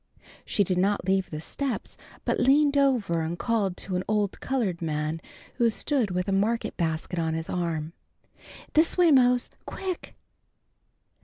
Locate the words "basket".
6.75-7.19